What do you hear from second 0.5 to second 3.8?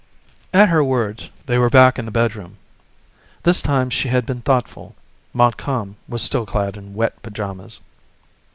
At her words, they were back in the bedroom. This